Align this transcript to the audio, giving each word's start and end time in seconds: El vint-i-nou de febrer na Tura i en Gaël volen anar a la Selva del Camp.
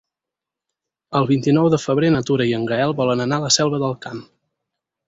El 1.19 1.27
vint-i-nou 1.31 1.69
de 1.75 1.81
febrer 1.83 2.11
na 2.17 2.25
Tura 2.31 2.49
i 2.53 2.57
en 2.61 2.67
Gaël 2.73 2.99
volen 3.05 3.23
anar 3.29 3.41
a 3.43 3.47
la 3.49 3.55
Selva 3.61 3.83
del 3.87 3.99
Camp. 4.09 4.29